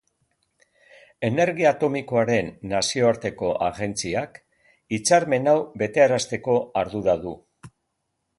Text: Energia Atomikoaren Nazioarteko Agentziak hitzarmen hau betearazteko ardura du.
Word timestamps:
Energia 1.27 1.67
Atomikoaren 1.71 2.49
Nazioarteko 2.71 3.51
Agentziak 3.67 4.41
hitzarmen 4.97 5.53
hau 5.53 5.57
betearazteko 5.83 6.59
ardura 6.83 7.17
du. 7.29 7.37